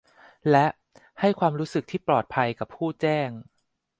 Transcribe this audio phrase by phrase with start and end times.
[0.51, 0.67] และ
[1.19, 3.29] ให้ความรู้สึกที่ปลอดภัยกับผู้แจ้ง